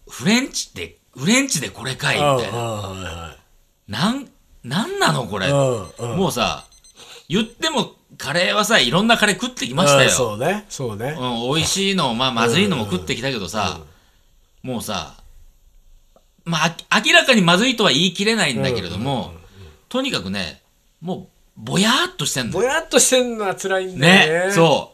[0.09, 2.37] フレンチってフレンチでこれかいみあ。
[2.37, 3.37] たいなあ
[3.87, 4.27] なん
[4.65, 5.47] なんなのこれ。
[5.49, 6.65] もうさ
[7.29, 10.65] 言ってもカレーはさいろんなカレー食ってきましたうんよそうね。
[10.67, 11.15] そうね。
[11.17, 13.79] うん、美味しいの、まあ、まずいのも食ってきたけどさ、
[14.61, 15.22] もうさ、
[16.45, 19.33] まあ、あ明らかにまずいとは言い切れないんだけれども、
[19.89, 20.61] とにかくね、
[21.01, 22.63] もう、ぼやーっとしてんのぼ。
[22.63, 24.45] やっとしてんのは辛いんだよね。
[24.47, 24.93] ね、そ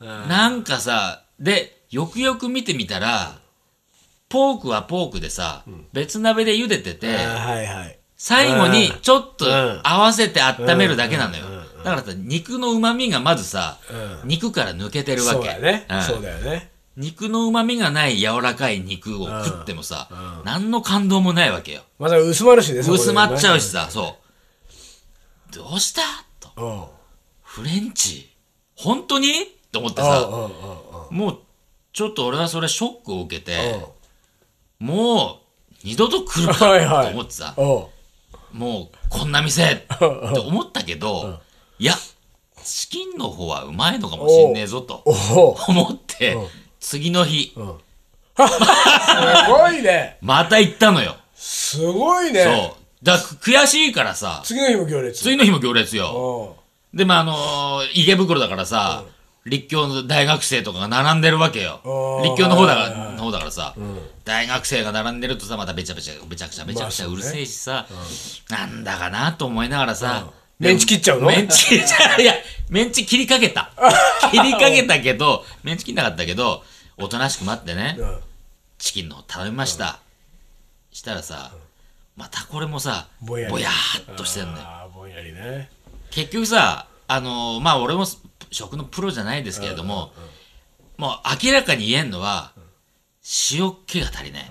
[0.00, 0.04] う。
[0.04, 0.28] うん。
[0.28, 3.38] なんかさ、で、よくよく見てみたら、
[4.28, 7.98] ポークはポークでさ、別鍋で茹でてて、はいはい。
[8.16, 11.44] 最後にちょっとうん合わせて温めるだけなのよ。
[11.84, 13.78] だからさ、肉の旨味がまずさ、
[14.24, 15.38] う肉から抜けてるわけ。
[15.38, 16.02] そうだねうん。
[16.02, 16.70] そうだよね。
[16.98, 21.82] 肉の旨味がない柔らかい肉を食ってもさ、うん何の感動もないわけよ。
[21.98, 23.68] まだ薄まるしね、そこで薄まっちゃうし。
[23.70, 24.16] さ、そ
[25.52, 25.54] う。
[25.54, 26.02] どうした？
[26.40, 26.50] と。
[26.56, 26.84] うん。
[27.42, 28.28] フレンチ？
[28.74, 29.28] 本当に？
[29.30, 29.32] っ
[29.70, 30.28] て思ってさ。
[30.28, 30.48] うんうんうん
[31.10, 31.38] もう
[31.94, 33.80] ちょっと俺はそれショックを受けて
[34.80, 34.86] うん。
[34.88, 35.40] も
[35.72, 37.06] う二度と来るか はいはい。
[37.06, 37.54] と思ってさ。
[37.56, 37.64] うん。
[38.58, 39.72] もうこんな店！
[39.72, 39.86] って
[40.40, 41.40] 思ったけど
[41.78, 41.94] いや
[42.64, 45.58] チキンの方はうまいのかもしんねえぞとおお。
[45.68, 46.36] 思って
[46.88, 47.52] 次の日。
[47.52, 47.54] す
[49.46, 50.16] ごいね。
[50.22, 51.16] また行ったのよ。
[51.34, 52.44] すごいね。
[52.44, 53.04] そう。
[53.04, 54.40] だ悔しいからさ。
[54.42, 55.22] 次の日も行列。
[55.22, 56.56] 次の日も行列よ。
[56.92, 56.98] うん。
[56.98, 59.04] でまああのー池袋だからさ、
[59.44, 61.80] 立教の大学生とかが並んでるわけよ。
[62.24, 63.74] 立教の方だはいはいからの方だからさ、
[64.24, 67.86] 大学生が並んでるとさまたべちゃべちゃべちゃくちゃべちゃくちゃうねうるせえしさ、
[68.48, 71.26] なんだかなと思いながらさ、メンチ切っちゃうの？
[71.28, 72.22] メンチ切っちゃう。
[72.22, 72.32] いや
[72.70, 73.70] メンチ切りかけた。
[74.32, 76.64] 切りかけたけどメンチ切んなかったけど
[77.00, 78.18] おとなしく待ってね、うん。
[78.78, 80.00] チキンの方頼みました、
[80.92, 81.52] したらさ
[82.16, 84.52] またこれもさぼんやっとしてんの。
[84.52, 85.70] よぼんやりね。
[86.10, 88.04] 結局さあのーまあ俺も
[88.50, 90.12] 食のプロじゃないですけれども、
[90.96, 91.10] もう
[91.46, 92.52] 明らかに言えんのは、
[93.52, 94.50] 塩気が足りない。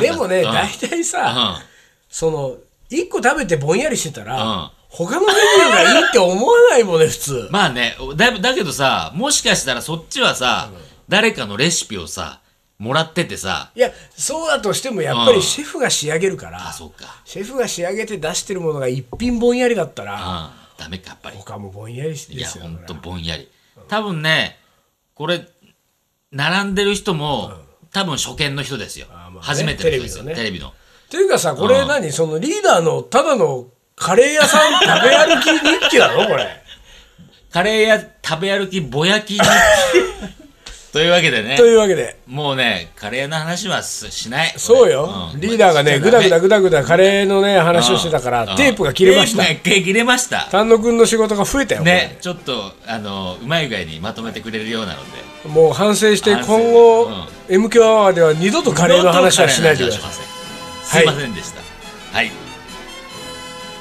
[0.00, 0.52] でもねうん。
[0.52, 1.62] 大体さ
[2.08, 2.56] その
[2.88, 4.26] 一個食べてぼんやりしてたうん。
[4.26, 7.48] ら他のメニューがいいって思わないもんね普通。
[7.52, 10.70] まあねだだけどさもしかしたらそっちはさ、
[11.10, 12.40] 誰かのレシピをさ
[12.78, 13.70] もらっててさ。
[13.74, 17.20] いやそうだとしてもやっぱりシェフが仕上げるからあそうか。
[17.24, 20.08] シェフが仕上げて出してるものが一品ぼんやりだったうん。
[20.08, 21.36] らダメかやっぱり。
[21.36, 23.50] 他もぼんやりですいやよほんとぼんやり。
[23.88, 24.58] 多分ね
[25.14, 25.46] これ
[26.32, 27.52] 並んでる人も、
[27.92, 29.08] 多分初見の人ですよ、
[29.40, 30.24] 初めての人ですよ。
[30.24, 30.34] テレビのね。
[30.36, 30.68] テレビの。
[30.68, 30.72] っ
[31.10, 32.12] ていうかさこれ何？
[32.12, 36.28] そのリーダーのただのカレー屋さん食べ歩き日記なの？
[36.28, 36.46] これ。
[37.52, 39.40] カレーや食べ歩きぼやきに
[40.92, 41.56] というわけでね。
[41.56, 42.18] というわけで。
[42.26, 44.52] もうねカレーの話はすしない。
[44.56, 45.40] そうよ、ん。
[45.40, 48.56] リーダーがねぐだぐだぐだぐだカレーのね話をしてたから、うん。
[48.56, 49.44] テープが切れました。
[49.44, 50.48] テープが切れました。
[50.50, 55.48] 丹野くんの仕事が増えたよ、ねちょっとあのうまい具合にまとめてくれるようなので。
[55.48, 57.24] もう反省して今後、うん。
[57.48, 60.10] M 響アワーでは二度とカレーの話はしないでください。
[60.10, 60.12] い
[60.84, 61.02] す。
[61.02, 61.06] い。
[61.06, 61.60] ませんでした。
[62.12, 62.30] はい、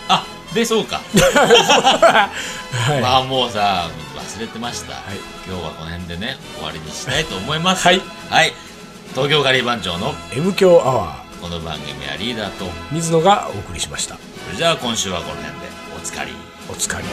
[0.09, 1.01] あでそうか。
[2.71, 7.87] はい、まあもうさ忘れてました、い今日はこの辺でね終わりにしたいと思います。
[7.87, 8.51] はい、はい、
[9.15, 11.41] 東京ガリー番長の M 強アワー。
[11.41, 12.65] この番組はリーダーと。
[12.91, 14.15] 水野がお送りしました。
[14.45, 15.67] それじゃあ今週はこの辺で。
[15.97, 16.33] おつかり
[16.69, 17.07] おつかり